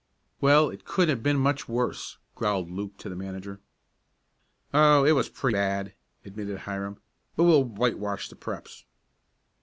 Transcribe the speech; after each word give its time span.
"Well, 0.39 0.71
it 0.71 0.83
couldn't 0.83 1.15
have 1.15 1.21
been 1.21 1.37
much 1.37 1.69
worse," 1.69 2.17
growled 2.33 2.71
Luke 2.71 2.97
to 2.97 3.07
the 3.07 3.15
manager. 3.15 3.59
"Oh, 4.73 5.03
it 5.05 5.11
was 5.11 5.29
pretty 5.29 5.53
bad," 5.53 5.93
admitted 6.25 6.61
Hiram, 6.61 6.99
"but 7.35 7.43
we'll 7.43 7.63
whitewash 7.63 8.27
the 8.27 8.35
Preps." 8.35 8.85